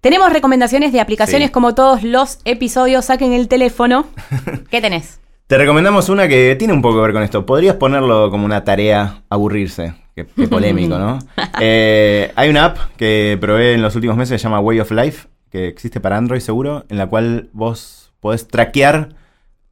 Tenemos 0.00 0.32
recomendaciones 0.32 0.92
de 0.92 1.00
aplicaciones 1.00 1.52
como 1.52 1.74
todos 1.74 2.02
los 2.02 2.40
episodios. 2.44 3.04
Saquen 3.04 3.32
el 3.32 3.46
teléfono. 3.46 4.06
¿Qué 4.70 4.80
tenés? 4.80 5.20
Te 5.46 5.58
recomendamos 5.58 6.08
una 6.08 6.26
que 6.26 6.56
tiene 6.56 6.74
un 6.74 6.82
poco 6.82 6.96
que 6.96 7.02
ver 7.02 7.12
con 7.12 7.22
esto. 7.22 7.46
Podrías 7.46 7.76
ponerlo 7.76 8.28
como 8.32 8.44
una 8.44 8.64
tarea 8.64 9.22
aburrirse. 9.30 9.94
Qué, 10.16 10.24
polémico, 10.48 10.98
¿no? 10.98 11.18
Eh, 11.60 12.32
hay 12.36 12.50
una 12.50 12.66
app 12.66 12.78
que 12.96 13.38
probé 13.40 13.74
en 13.74 13.82
los 13.82 13.94
últimos 13.94 14.16
meses, 14.16 14.40
se 14.40 14.44
llama 14.44 14.60
Way 14.60 14.80
of 14.80 14.90
Life, 14.90 15.28
que 15.50 15.68
existe 15.68 16.00
para 16.00 16.18
Android 16.18 16.40
seguro, 16.40 16.84
en 16.90 16.98
la 16.98 17.06
cual 17.06 17.48
vos 17.52 18.12
podés 18.20 18.46
traquear 18.46 19.10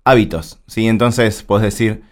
hábitos, 0.04 0.60
¿sí? 0.66 0.86
Entonces 0.86 1.42
podés 1.42 1.64
decir, 1.64 2.02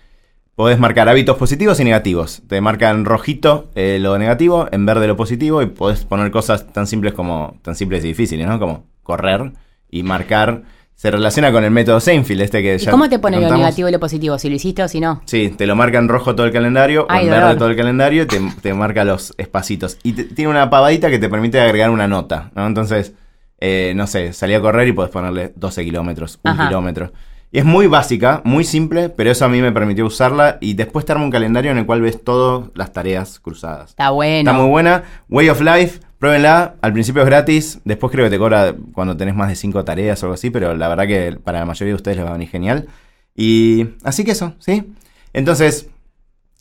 podés 0.54 0.78
marcar 0.78 1.08
hábitos 1.08 1.36
positivos 1.38 1.80
y 1.80 1.84
negativos. 1.84 2.42
Te 2.48 2.60
marca 2.60 2.90
en 2.90 3.06
rojito 3.06 3.70
eh, 3.74 3.98
lo 4.00 4.18
negativo, 4.18 4.68
en 4.72 4.84
verde 4.84 5.06
lo 5.06 5.16
positivo, 5.16 5.62
y 5.62 5.66
podés 5.66 6.04
poner 6.04 6.30
cosas 6.30 6.70
tan 6.72 6.86
simples 6.86 7.14
como, 7.14 7.56
tan 7.62 7.74
simples 7.74 8.04
y 8.04 8.08
difíciles, 8.08 8.46
¿no? 8.46 8.58
Como 8.58 8.84
correr 9.02 9.52
y 9.90 10.02
marcar 10.02 10.64
se 10.94 11.10
relaciona 11.10 11.50
con 11.50 11.64
el 11.64 11.70
método 11.70 12.00
Seinfeld, 12.00 12.42
este 12.42 12.62
que 12.62 12.76
¿Y 12.80 12.86
¿Cómo 12.86 13.08
te 13.08 13.18
pone 13.18 13.40
lo 13.40 13.50
negativo 13.56 13.88
y 13.88 13.92
lo 13.92 13.98
positivo? 13.98 14.38
¿Si 14.38 14.48
lo 14.48 14.54
hiciste 14.54 14.82
o 14.82 14.88
si 14.88 15.00
no? 15.00 15.22
Sí, 15.24 15.48
te 15.50 15.66
lo 15.66 15.74
marca 15.74 15.98
en 15.98 16.08
rojo 16.08 16.34
todo 16.34 16.46
el 16.46 16.52
calendario, 16.52 17.06
o 17.08 17.14
en 17.14 17.28
verde 17.28 17.56
todo 17.56 17.68
el 17.68 17.76
calendario, 17.76 18.22
y 18.22 18.26
te, 18.26 18.74
marca 18.74 19.04
los 19.04 19.34
espacitos. 19.38 19.98
Y 20.02 20.12
tiene 20.12 20.50
una 20.50 20.70
pavadita 20.70 21.10
que 21.10 21.18
te 21.18 21.28
permite 21.28 21.60
agregar 21.60 21.90
una 21.90 22.06
nota, 22.06 22.50
¿no? 22.54 22.66
Entonces, 22.66 23.14
eh, 23.58 23.92
no 23.96 24.06
sé, 24.06 24.32
salí 24.32 24.54
a 24.54 24.60
correr 24.60 24.88
y 24.88 24.92
puedes 24.92 25.10
ponerle 25.10 25.52
12 25.56 25.84
kilómetros, 25.84 26.38
un 26.44 26.56
kilómetro. 26.56 27.12
Y 27.54 27.58
es 27.58 27.66
muy 27.66 27.86
básica, 27.86 28.40
muy 28.44 28.64
simple, 28.64 29.10
pero 29.10 29.30
eso 29.30 29.44
a 29.44 29.48
mí 29.48 29.60
me 29.60 29.72
permitió 29.72 30.06
usarla 30.06 30.56
y 30.62 30.72
después 30.72 31.04
te 31.04 31.12
arma 31.12 31.24
un 31.24 31.30
calendario 31.30 31.70
en 31.70 31.76
el 31.76 31.84
cual 31.84 32.00
ves 32.00 32.24
todas 32.24 32.70
las 32.74 32.94
tareas 32.94 33.40
cruzadas. 33.40 33.90
Está 33.90 34.08
bueno. 34.08 34.50
Está 34.50 34.52
muy 34.58 34.70
buena. 34.70 35.02
Way 35.28 35.50
of 35.50 35.60
Life 35.60 36.00
Pruébenla, 36.22 36.76
al 36.80 36.92
principio 36.92 37.22
es 37.22 37.26
gratis, 37.26 37.80
después 37.84 38.12
creo 38.12 38.24
que 38.26 38.30
te 38.30 38.38
cobra 38.38 38.76
cuando 38.94 39.16
tenés 39.16 39.34
más 39.34 39.48
de 39.48 39.56
5 39.56 39.84
tareas 39.84 40.22
o 40.22 40.26
algo 40.26 40.34
así, 40.34 40.50
pero 40.50 40.72
la 40.72 40.86
verdad 40.86 41.08
que 41.08 41.36
para 41.42 41.58
la 41.58 41.64
mayoría 41.64 41.90
de 41.90 41.96
ustedes 41.96 42.16
les 42.16 42.24
va 42.24 42.30
a 42.30 42.34
venir 42.34 42.48
genial. 42.48 42.86
Y 43.34 43.88
así 44.04 44.22
que 44.24 44.30
eso, 44.30 44.54
¿sí? 44.60 44.84
Entonces, 45.32 45.88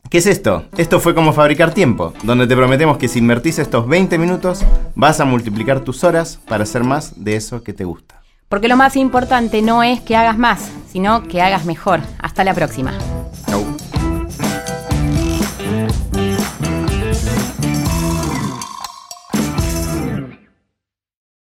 ¿qué 0.10 0.18
es 0.18 0.25
esto? 0.25 0.65
Esto 0.77 1.00
fue 1.00 1.13
como 1.13 1.32
fabricar 1.32 1.75
tiempo, 1.75 2.12
donde 2.24 2.48
te 2.48 2.56
prometemos 2.56 2.98
que 2.98 3.08
si 3.08 3.20
invertís 3.20 3.60
estos 3.60 3.88
20 3.88 4.18
minutos, 4.18 4.65
vas 4.96 5.20
a 5.20 5.25
multiplicar 5.25 5.82
tus 5.82 6.03
horas 6.03 6.39
para 6.48 6.63
hacer 6.63 6.84
más 6.84 7.24
de 7.24 7.36
eso 7.36 7.62
que 7.62 7.74
te 7.74 7.84
gusta. 7.84 8.20
Porque 8.50 8.68
lo 8.68 8.77
más 8.77 8.96
importante 8.96 9.62
no 9.62 9.84
es 9.84 10.01
que 10.01 10.15
hagas 10.15 10.39
más, 10.39 10.72
sino 10.91 11.27
que 11.27 11.39
hagas 11.39 11.65
mejor. 11.65 12.00
Hasta 12.18 12.44
la 12.44 12.56
próxima. 12.56 12.94